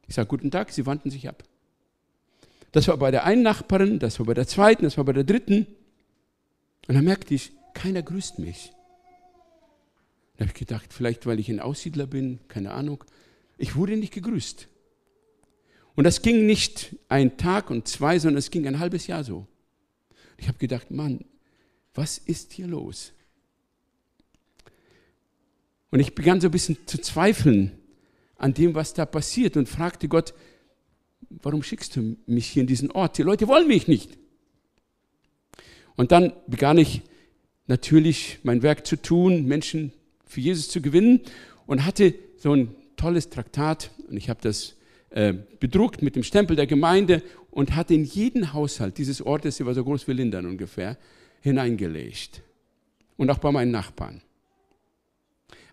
[0.07, 1.42] Ich sage, guten Tag, sie wandten sich ab.
[2.72, 5.24] Das war bei der einen Nachbarin, das war bei der zweiten, das war bei der
[5.24, 5.66] dritten.
[6.87, 8.72] Und dann merkte ich, keiner grüßt mich.
[10.37, 13.05] Da habe ich gedacht, vielleicht weil ich ein Aussiedler bin, keine Ahnung.
[13.57, 14.68] Ich wurde nicht gegrüßt.
[15.94, 19.47] Und das ging nicht ein Tag und zwei, sondern es ging ein halbes Jahr so.
[20.37, 21.25] Ich habe gedacht, Mann,
[21.94, 23.12] was ist hier los?
[25.90, 27.79] Und ich begann so ein bisschen zu zweifeln
[28.37, 30.35] an dem, was da passiert und fragte Gott,
[31.31, 33.16] warum schickst du mich hier in diesen Ort?
[33.18, 34.18] Die Leute wollen mich nicht.
[35.94, 37.03] Und dann begann ich
[37.68, 39.92] natürlich mein Werk zu tun, Menschen
[40.35, 41.20] für Jesus zu gewinnen
[41.66, 44.77] und hatte so ein tolles Traktat und ich habe das
[45.11, 49.66] äh, bedruckt mit dem Stempel der Gemeinde und hatte in jeden Haushalt dieses Ortes, der
[49.66, 50.99] war so groß wie Lindern ungefähr,
[51.40, 52.42] hineingelegt.
[53.16, 54.23] Und auch bei meinen Nachbarn.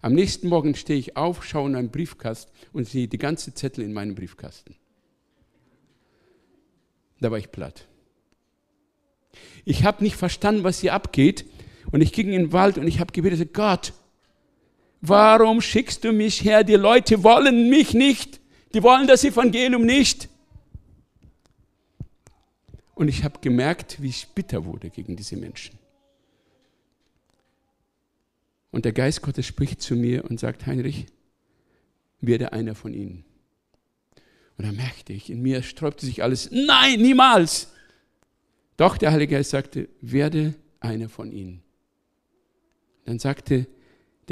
[0.04, 3.84] Am nächsten Morgen stehe ich auf, schaue in einen Briefkasten und sehe die ganze Zettel
[3.84, 4.76] in meinem Briefkasten.
[7.19, 7.88] Da war ich platt.
[9.65, 11.45] Ich habe nicht verstanden, was hier abgeht.
[11.91, 13.93] Und ich ging in den Wald und ich habe gebetet, Gott,
[15.01, 16.63] warum schickst du mich her?
[16.63, 18.39] Die Leute wollen mich nicht.
[18.73, 20.29] Die wollen das Evangelium nicht.
[22.95, 25.77] Und ich habe gemerkt, wie ich bitter wurde gegen diese Menschen.
[28.69, 31.07] Und der Geist Gottes spricht zu mir und sagt, Heinrich,
[32.21, 33.25] werde einer von ihnen.
[34.57, 37.73] Und da merkte ich, in mir sträubte sich alles, nein, niemals.
[38.77, 41.63] Doch der Heilige Geist sagte, werde einer von ihnen.
[43.05, 43.67] Dann sagte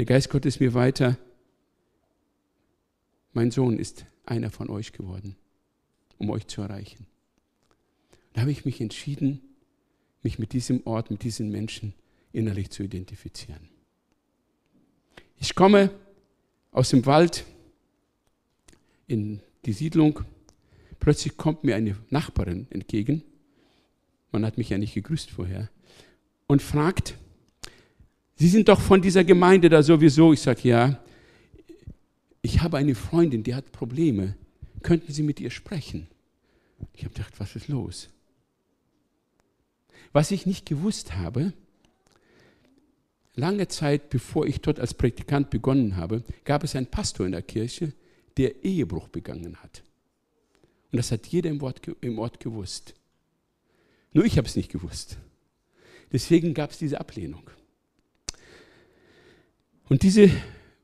[0.00, 1.18] der Geist Gottes mir weiter,
[3.34, 5.36] mein Sohn ist einer von euch geworden,
[6.16, 7.06] um euch zu erreichen.
[8.32, 9.42] Da habe ich mich entschieden,
[10.22, 11.92] mich mit diesem Ort, mit diesen Menschen
[12.32, 13.68] innerlich zu identifizieren.
[15.36, 15.90] Ich komme
[16.72, 17.44] aus dem Wald
[19.06, 20.20] in die Siedlung.
[20.98, 23.22] Plötzlich kommt mir eine Nachbarin entgegen.
[24.32, 25.68] Man hat mich ja nicht gegrüßt vorher.
[26.46, 27.18] Und fragt,
[28.40, 30.32] Sie sind doch von dieser Gemeinde da sowieso.
[30.32, 30.98] Ich sage, ja,
[32.40, 34.34] ich habe eine Freundin, die hat Probleme.
[34.82, 36.08] Könnten Sie mit ihr sprechen?
[36.94, 38.08] Ich habe gedacht, was ist los?
[40.14, 41.52] Was ich nicht gewusst habe,
[43.34, 47.42] lange Zeit bevor ich dort als Praktikant begonnen habe, gab es einen Pastor in der
[47.42, 47.92] Kirche,
[48.38, 49.82] der Ehebruch begangen hat.
[50.90, 52.94] Und das hat jeder im Ort, im Ort gewusst.
[54.14, 55.18] Nur ich habe es nicht gewusst.
[56.10, 57.50] Deswegen gab es diese Ablehnung.
[59.90, 60.30] Und diese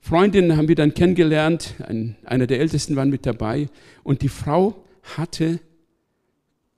[0.00, 3.68] Freundin haben wir dann kennengelernt, ein, einer der Ältesten waren mit dabei.
[4.02, 4.84] Und die Frau
[5.16, 5.60] hatte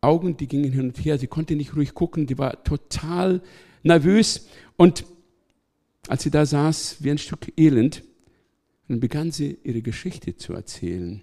[0.02, 3.40] Augen, die gingen hin und her, sie konnte nicht ruhig gucken, die war total
[3.82, 4.46] nervös.
[4.76, 5.06] Und
[6.06, 8.04] als sie da saß wie ein Stück Elend,
[8.88, 11.22] dann begann sie ihre Geschichte zu erzählen.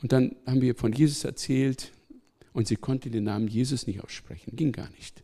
[0.00, 1.92] Und dann haben wir von Jesus erzählt.
[2.54, 5.20] Und sie konnte den Namen Jesus nicht aussprechen, ging gar nicht.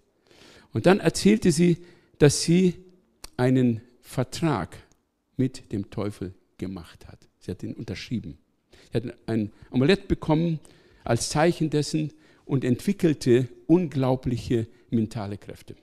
[0.74, 1.78] Und dann erzählte sie,
[2.18, 2.74] dass sie
[3.38, 3.80] einen
[4.10, 4.76] Vertrag
[5.36, 7.28] mit dem Teufel gemacht hat.
[7.38, 8.38] Sie hat ihn unterschrieben.
[8.90, 10.58] Sie hat ein Amulett bekommen
[11.04, 12.12] als Zeichen dessen
[12.44, 15.76] und entwickelte unglaubliche mentale Kräfte.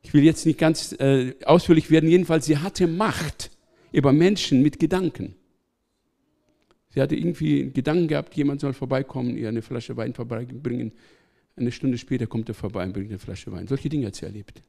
[0.00, 3.50] Ich will jetzt nicht ganz äh, ausführlich werden, jedenfalls sie hatte Macht
[3.92, 5.34] über Menschen mit Gedanken.
[6.88, 10.92] Sie hatte irgendwie Gedanken gehabt, jemand soll vorbeikommen, ihr eine Flasche Wein vorbeibringen.
[11.54, 13.66] Eine Stunde später kommt er vorbei und bringt eine Flasche Wein.
[13.66, 14.62] Solche Dinge hat sie erlebt.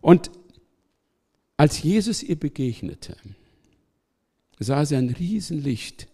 [0.00, 0.30] Und
[1.56, 3.16] als Jesus ihr begegnete,
[4.58, 6.08] sah sie ein Riesenlicht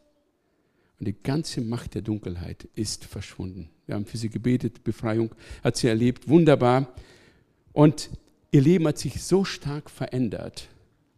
[0.98, 3.70] und die ganze Macht der Dunkelheit ist verschwunden.
[3.86, 6.92] Wir haben für sie gebetet, Befreiung hat sie erlebt, wunderbar.
[7.72, 8.10] Und
[8.50, 10.68] ihr Leben hat sich so stark verändert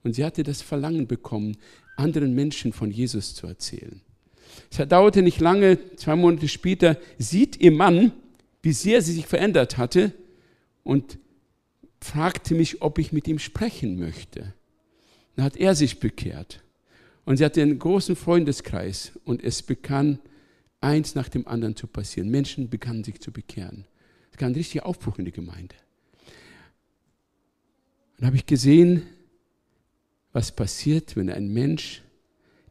[0.04, 1.56] und sie hatte das Verlangen bekommen,
[1.96, 4.00] anderen Menschen von Jesus zu erzählen.
[4.70, 8.12] Es dauerte nicht lange, zwei Monate später sieht ihr Mann,
[8.62, 10.12] wie sehr sie sich verändert hatte
[10.84, 11.18] und
[12.04, 14.54] fragte mich, ob ich mit ihm sprechen möchte.
[15.36, 16.62] Dann hat er sich bekehrt.
[17.24, 20.18] Und sie hatte einen großen Freundeskreis und es begann
[20.80, 22.30] eins nach dem anderen zu passieren.
[22.30, 23.86] Menschen begannen sich zu bekehren.
[24.32, 25.76] Es gab einen richtigen Aufbruch in die Gemeinde.
[28.18, 29.02] Und habe ich gesehen,
[30.32, 32.02] was passiert, wenn ein Mensch,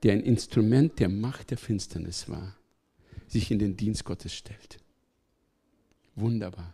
[0.04, 2.58] der ein Instrument der Macht der Finsternis war,
[3.28, 4.80] sich in den Dienst Gottes stellt.
[6.16, 6.74] Wunderbar.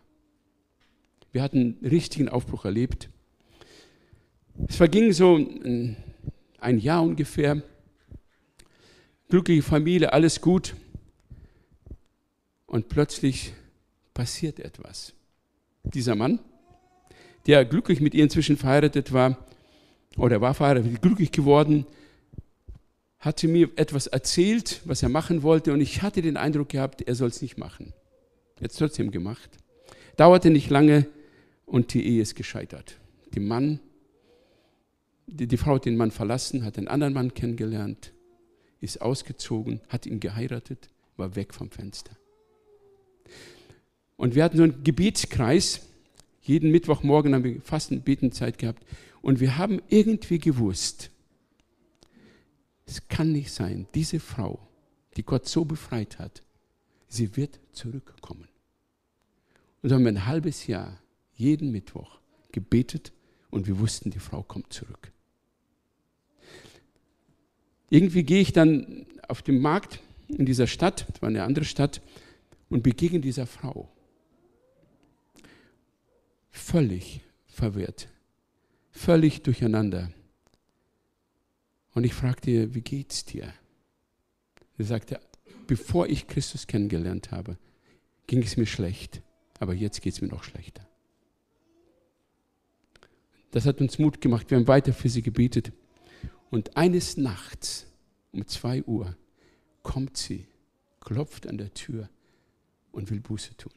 [1.32, 3.10] Wir hatten einen richtigen Aufbruch erlebt.
[4.66, 5.36] Es verging so
[6.60, 7.62] ein Jahr ungefähr.
[9.28, 10.74] Glückliche Familie, alles gut.
[12.66, 13.52] Und plötzlich
[14.14, 15.12] passiert etwas.
[15.84, 16.40] Dieser Mann,
[17.46, 19.38] der glücklich mit ihr inzwischen verheiratet war,
[20.16, 21.86] oder war verheiratet, glücklich geworden,
[23.18, 27.14] hatte mir etwas erzählt, was er machen wollte, und ich hatte den Eindruck gehabt, er
[27.14, 27.92] soll es nicht machen.
[28.60, 29.50] Es trotzdem gemacht.
[30.16, 31.06] Dauerte nicht lange
[31.68, 32.98] und die Ehe ist gescheitert.
[33.34, 33.80] Die Mann,
[35.26, 38.12] die, die Frau hat den Mann verlassen, hat einen anderen Mann kennengelernt,
[38.80, 42.16] ist ausgezogen, hat ihn geheiratet, war weg vom Fenster.
[44.16, 45.82] Und wir hatten so einen Gebetskreis.
[46.42, 48.84] Jeden Mittwochmorgen haben wir Fasten, Betenzeit gehabt.
[49.20, 51.10] Und wir haben irgendwie gewusst,
[52.86, 54.58] es kann nicht sein, diese Frau,
[55.16, 56.42] die Gott so befreit hat,
[57.06, 58.48] sie wird zurückkommen.
[59.82, 60.98] Und so haben wir ein halbes Jahr,
[61.38, 62.18] jeden Mittwoch,
[62.52, 63.12] gebetet
[63.50, 65.12] und wir wussten, die Frau kommt zurück.
[67.90, 72.02] Irgendwie gehe ich dann auf dem Markt in dieser Stadt, das war eine andere Stadt,
[72.68, 73.90] und begegne dieser Frau.
[76.50, 78.08] Völlig verwirrt,
[78.90, 80.12] völlig durcheinander.
[81.94, 83.54] Und ich fragte ihr, wie geht's dir?
[84.76, 85.20] Sie sagte,
[85.66, 87.56] bevor ich Christus kennengelernt habe,
[88.26, 89.22] ging es mir schlecht,
[89.60, 90.87] aber jetzt geht es mir noch schlechter.
[93.50, 94.50] Das hat uns Mut gemacht.
[94.50, 95.72] Wir haben weiter für sie gebetet.
[96.50, 97.86] Und eines Nachts
[98.32, 99.16] um zwei Uhr
[99.82, 100.46] kommt sie,
[101.00, 102.08] klopft an der Tür
[102.92, 103.72] und will Buße tun.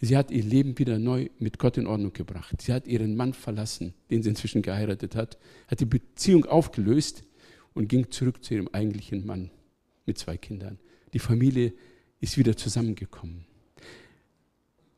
[0.00, 2.60] Sie hat ihr Leben wieder neu mit Gott in Ordnung gebracht.
[2.60, 7.22] Sie hat ihren Mann verlassen, den sie inzwischen geheiratet hat, hat die Beziehung aufgelöst
[7.72, 9.50] und ging zurück zu ihrem eigentlichen Mann
[10.04, 10.80] mit zwei Kindern.
[11.12, 11.72] Die Familie
[12.20, 13.44] ist wieder zusammengekommen.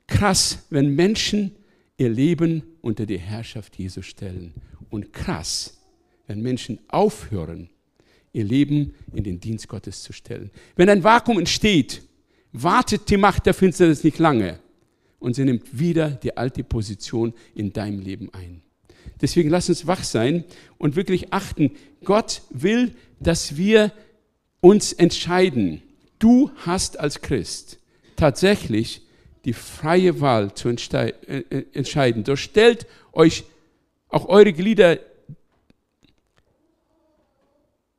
[0.06, 1.54] Krass, wenn Menschen
[1.96, 4.54] ihr Leben unter die Herrschaft Jesu stellen.
[4.90, 5.78] Und krass,
[6.26, 7.70] wenn Menschen aufhören,
[8.33, 10.50] ihr Leben in den Dienst Gottes zu stellen.
[10.76, 12.02] Wenn ein Vakuum entsteht,
[12.52, 14.59] wartet die Macht der Finsternis nicht lange
[15.18, 18.62] und sie nimmt wieder die alte Position in deinem Leben ein.
[19.20, 20.44] Deswegen lass uns wach sein
[20.78, 21.72] und wirklich achten.
[22.04, 23.92] Gott will, dass wir
[24.61, 25.83] uns entscheiden.
[26.18, 27.78] Du hast als Christ
[28.16, 29.02] tatsächlich
[29.44, 32.24] die freie Wahl zu äh, äh, entscheiden.
[32.24, 33.44] So stellt euch
[34.09, 34.98] auch eure Glieder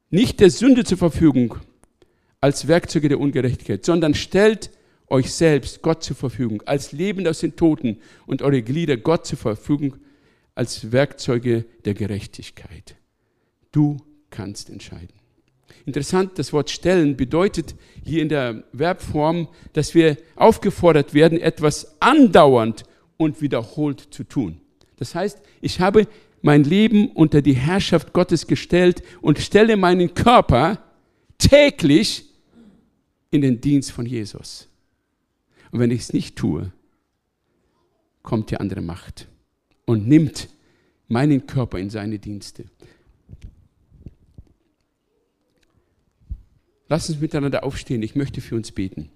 [0.09, 1.57] nicht der Sünde zur Verfügung
[2.39, 4.69] als Werkzeuge der Ungerechtigkeit, sondern stellt
[5.07, 9.37] euch selbst Gott zur Verfügung als Leben aus den Toten und eure Glieder Gott zur
[9.37, 9.97] Verfügung
[10.55, 12.95] als Werkzeuge der Gerechtigkeit.
[13.71, 13.97] Du
[14.29, 15.24] kannst entscheiden.
[15.85, 22.83] Interessant, das Wort stellen bedeutet hier in der Verbform, dass wir aufgefordert werden, etwas andauernd
[23.17, 24.59] und wiederholt zu tun.
[24.97, 26.07] Das heißt, ich habe
[26.41, 30.79] mein Leben unter die Herrschaft Gottes gestellt und stelle meinen Körper
[31.37, 32.25] täglich
[33.31, 34.67] in den Dienst von Jesus.
[35.71, 36.71] Und wenn ich es nicht tue,
[38.23, 39.27] kommt die andere Macht
[39.85, 40.49] und nimmt
[41.07, 42.65] meinen Körper in seine Dienste.
[46.87, 48.03] Lass uns miteinander aufstehen.
[48.03, 49.09] Ich möchte für uns beten.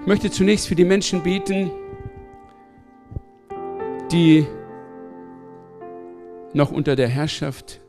[0.00, 1.70] Ich möchte zunächst für die Menschen beten,
[4.10, 4.44] die
[6.52, 7.80] noch unter der Herrschaft,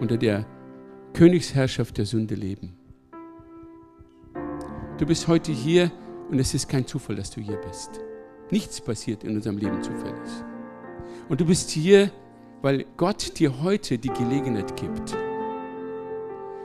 [0.00, 0.46] unter der
[1.12, 2.76] Königsherrschaft der Sünde leben.
[4.98, 5.90] Du bist heute hier
[6.30, 8.00] und es ist kein Zufall, dass du hier bist.
[8.50, 10.30] Nichts passiert in unserem Leben zufällig.
[11.28, 12.10] Und du bist hier,
[12.62, 15.16] weil Gott dir heute die Gelegenheit gibt,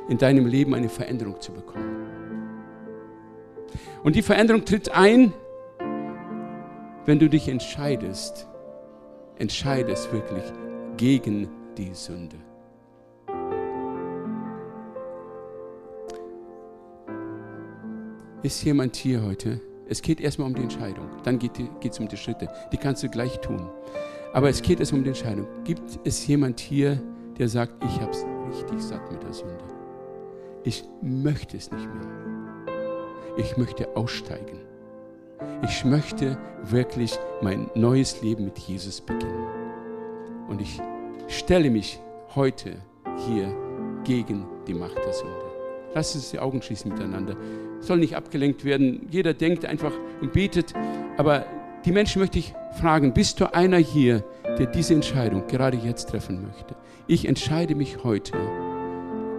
[0.10, 2.08] in deinem Leben eine Veränderung zu bekommen.
[4.04, 5.34] Und die Veränderung tritt ein,
[7.06, 8.48] wenn du dich entscheidest,
[9.38, 10.44] entscheidest wirklich
[10.98, 12.38] gegen die Sünde.
[18.42, 21.08] Ist jemand hier heute, Es geht erstmal um die Entscheidung.
[21.24, 22.48] Dann geht es um die Schritte.
[22.72, 23.70] Die kannst du gleich tun.
[24.34, 25.48] Aber es geht erstmal um die Entscheidung.
[25.64, 27.00] Gibt es jemand hier,
[27.38, 29.64] der sagt, ich habe es richtig satt mit der Sünde?
[30.64, 32.08] Ich möchte es nicht mehr.
[33.38, 34.60] Ich möchte aussteigen.
[35.64, 39.46] Ich möchte wirklich mein neues Leben mit Jesus beginnen.
[40.48, 40.82] Und ich
[41.28, 42.00] stelle mich
[42.34, 42.78] heute
[43.28, 43.56] hier
[44.04, 45.46] gegen die Macht der Sünde.
[45.94, 47.36] Lass uns die Augen schließen miteinander.
[47.82, 49.08] Soll nicht abgelenkt werden.
[49.12, 50.74] Jeder denkt einfach und betet.
[51.18, 51.46] Aber
[51.86, 54.24] die Menschen möchte ich fragen, bist du einer hier,
[54.58, 56.76] der diese Entscheidung gerade jetzt treffen möchte?
[57.08, 58.34] Ich entscheide mich heute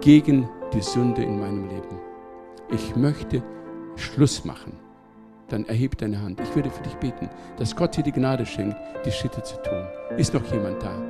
[0.01, 1.99] gegen die Sünde in meinem Leben.
[2.71, 3.43] Ich möchte
[3.95, 4.79] Schluss machen.
[5.47, 6.41] Dann erhebe deine Hand.
[6.41, 8.75] Ich würde für dich beten, dass Gott dir die Gnade schenkt,
[9.05, 9.85] die Schritte zu tun.
[10.17, 11.01] Ist noch jemand da,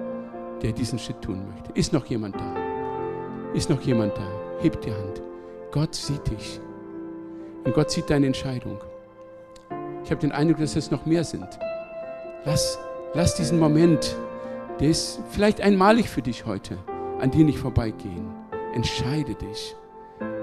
[0.62, 1.72] der diesen Schritt tun möchte?
[1.74, 2.56] Ist noch jemand da?
[3.54, 4.28] Ist noch jemand da?
[4.62, 5.22] Heb die Hand.
[5.72, 6.60] Gott sieht dich.
[7.64, 8.78] Und Gott sieht deine Entscheidung.
[10.04, 11.48] Ich habe den Eindruck, dass es noch mehr sind.
[12.46, 12.78] Lass,
[13.16, 14.16] lass diesen Moment,
[14.80, 16.78] der ist vielleicht einmalig für dich heute,
[17.20, 18.28] an dir nicht vorbeigehen.
[18.76, 19.76] Entscheide dich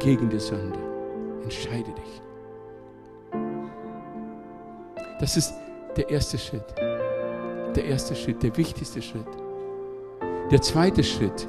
[0.00, 0.80] gegen die Sünde.
[1.44, 2.22] Entscheide dich.
[5.20, 5.54] Das ist
[5.96, 6.74] der erste Schritt.
[7.76, 9.28] Der erste Schritt, der wichtigste Schritt.
[10.50, 11.46] Der zweite Schritt,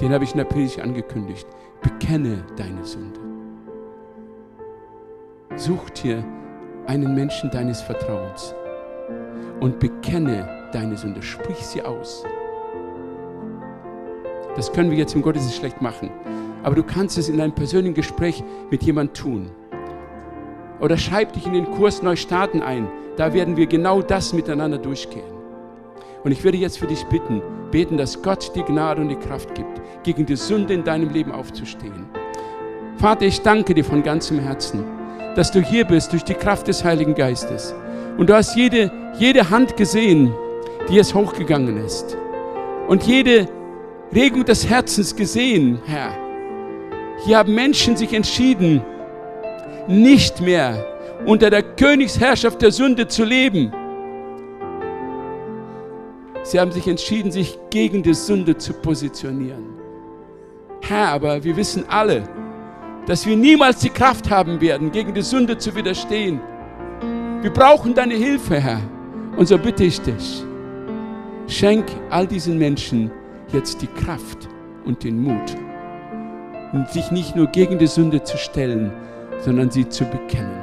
[0.00, 1.48] den habe ich in der Predigt angekündigt.
[1.82, 3.18] Bekenne deine Sünde.
[5.56, 6.24] Such dir
[6.86, 8.54] einen Menschen deines Vertrauens
[9.60, 11.22] und bekenne deine Sünde.
[11.22, 12.24] Sprich sie aus.
[14.56, 16.10] Das können wir jetzt im Gottesdienst schlecht machen.
[16.62, 19.50] Aber du kannst es in einem persönlichen Gespräch mit jemandem tun.
[20.80, 22.88] Oder schreib dich in den Kurs Neustarten ein.
[23.16, 25.36] Da werden wir genau das miteinander durchgehen.
[26.24, 27.40] Und ich würde jetzt für dich bitten,
[27.70, 31.32] beten, dass Gott die Gnade und die Kraft gibt, gegen die Sünde in deinem Leben
[31.32, 32.06] aufzustehen.
[32.96, 34.84] Vater, ich danke dir von ganzem Herzen,
[35.34, 37.74] dass du hier bist durch die Kraft des Heiligen Geistes.
[38.16, 40.32] Und du hast jede, jede Hand gesehen,
[40.88, 42.16] die jetzt hochgegangen ist.
[42.88, 43.48] Und jede
[44.14, 46.16] Regung des Herzens gesehen, Herr.
[47.24, 48.82] Hier haben Menschen sich entschieden,
[49.88, 50.84] nicht mehr
[51.24, 53.72] unter der Königsherrschaft der Sünde zu leben.
[56.42, 59.64] Sie haben sich entschieden, sich gegen die Sünde zu positionieren.
[60.82, 62.22] Herr, aber wir wissen alle,
[63.06, 66.40] dass wir niemals die Kraft haben werden, gegen die Sünde zu widerstehen.
[67.42, 68.80] Wir brauchen deine Hilfe, Herr.
[69.36, 70.42] Und so bitte ich dich,
[71.46, 73.10] schenk all diesen Menschen
[73.52, 74.48] jetzt die Kraft
[74.86, 75.54] und den Mut,
[76.90, 78.90] sich nicht nur gegen die Sünde zu stellen,
[79.40, 80.58] sondern sie zu bekennen,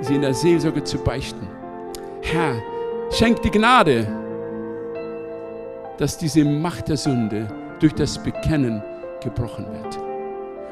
[0.00, 1.46] sie in der Seelsorge zu beichten.
[2.22, 2.54] Herr,
[3.10, 4.06] schenk die Gnade,
[5.98, 7.46] dass diese Macht der Sünde
[7.78, 8.82] durch das Bekennen
[9.22, 9.98] gebrochen wird.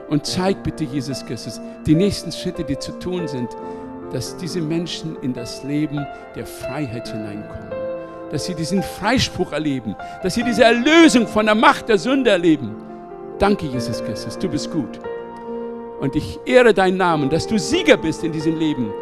[0.09, 3.49] Und zeig bitte, Jesus Christus, die nächsten Schritte, die zu tun sind,
[4.13, 7.71] dass diese Menschen in das Leben der Freiheit hineinkommen.
[8.31, 12.75] Dass sie diesen Freispruch erleben, dass sie diese Erlösung von der Macht der Sünde erleben.
[13.39, 15.01] Danke, Jesus Christus, du bist gut.
[16.01, 18.93] Und ich ehre deinen Namen, dass du Sieger bist in diesem Leben.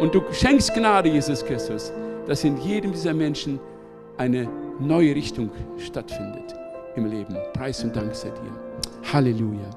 [0.00, 1.92] Und du schenkst Gnade, Jesus Christus,
[2.26, 3.58] dass in jedem dieser Menschen
[4.16, 4.48] eine
[4.78, 6.54] neue Richtung stattfindet
[6.96, 7.36] im Leben.
[7.54, 9.12] Preis und Dank sei dir.
[9.12, 9.70] Halleluja.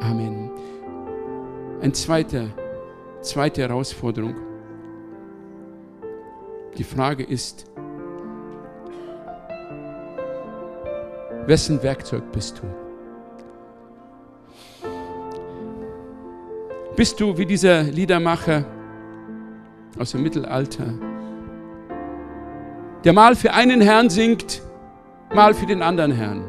[0.00, 0.50] Amen.
[1.80, 2.50] Eine zweite,
[3.22, 4.34] zweite Herausforderung.
[6.76, 7.66] Die Frage ist,
[11.46, 12.66] wessen Werkzeug bist du?
[16.96, 18.64] Bist du wie dieser Liedermacher
[19.98, 20.92] aus dem Mittelalter,
[23.04, 24.62] der mal für einen Herrn singt,
[25.34, 26.44] mal für den anderen Herrn?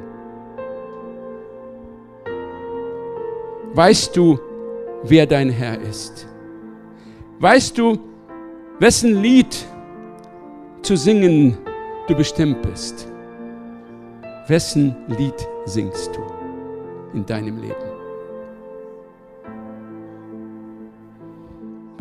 [3.73, 4.39] Weißt du,
[5.03, 6.27] wer dein Herr ist?
[7.41, 7.97] Weißt du,
[8.79, 9.65] wessen Lied
[10.81, 11.57] zu singen
[12.07, 13.11] du bestimmt bist?
[14.47, 16.21] Wessen Lied singst du
[17.13, 17.91] in deinem Leben?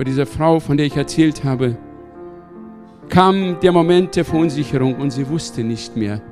[0.01, 1.77] bei dieser Frau, von der ich erzählt habe,
[3.11, 6.23] kam der Moment der Verunsicherung und sie wusste nicht mehr,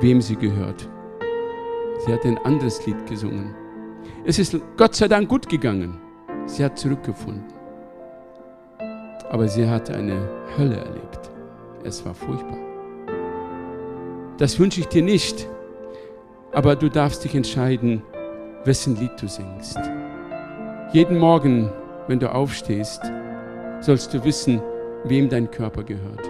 [0.00, 0.88] wem sie gehört.
[1.98, 3.54] Sie hat ein anderes Lied gesungen.
[4.24, 6.00] Es ist Gott sei Dank gut gegangen.
[6.46, 7.44] Sie hat zurückgefunden.
[9.30, 11.30] Aber sie hat eine Hölle erlebt.
[11.84, 12.58] Es war furchtbar.
[14.38, 15.48] Das wünsche ich dir nicht.
[16.52, 18.02] Aber du darfst dich entscheiden,
[18.64, 19.78] wessen Lied du singst.
[20.92, 21.70] Jeden Morgen,
[22.06, 23.02] wenn du aufstehst,
[23.80, 24.62] sollst du wissen,
[25.04, 26.26] wem dein Körper gehört.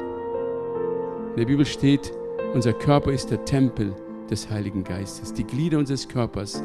[1.31, 2.13] In der Bibel steht,
[2.55, 3.95] unser Körper ist der Tempel
[4.31, 5.33] des Heiligen Geistes.
[5.33, 6.63] Die Glieder unseres Körpers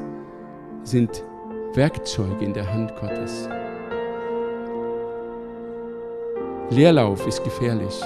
[0.84, 1.24] sind
[1.76, 3.48] Werkzeuge in der Hand Gottes.
[6.72, 8.02] Leerlauf ist gefährlich.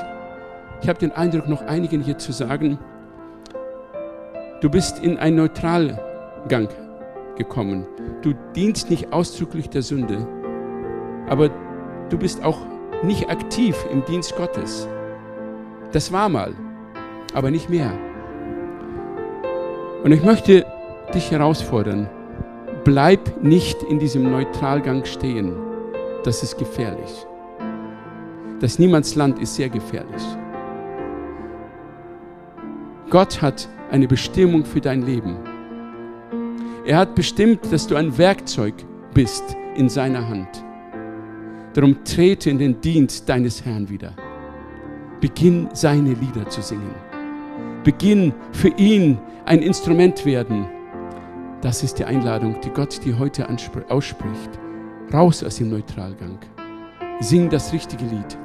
[0.82, 2.78] Ich habe den Eindruck, noch einigen hier zu sagen,
[4.60, 6.68] du bist in einen Neutralgang
[7.38, 7.86] gekommen.
[8.22, 10.28] Du dienst nicht ausdrücklich der Sünde,
[11.30, 11.50] aber
[12.10, 12.60] du bist auch
[13.02, 14.90] nicht aktiv im Dienst Gottes.
[15.94, 16.54] Das war mal,
[17.34, 17.92] aber nicht mehr.
[20.04, 20.66] Und ich möchte
[21.14, 22.10] dich herausfordern,
[22.84, 25.56] bleib nicht in diesem Neutralgang stehen.
[26.24, 27.26] Das ist gefährlich.
[28.60, 30.24] Das Niemandsland ist sehr gefährlich.
[33.10, 35.38] Gott hat eine Bestimmung für dein Leben.
[36.86, 38.74] Er hat bestimmt, dass du ein Werkzeug
[39.14, 39.44] bist
[39.76, 40.64] in seiner Hand.
[41.74, 44.14] Darum trete in den Dienst deines Herrn wieder.
[45.22, 46.96] Beginn seine Lieder zu singen.
[47.84, 50.68] Beginn für ihn ein Instrument werden.
[51.64, 53.48] Das ist die Einladung, die Gott dir heute
[53.88, 54.50] ausspricht.
[55.14, 56.38] Raus aus dem Neutralgang.
[57.22, 58.38] Sing das richtige Lied.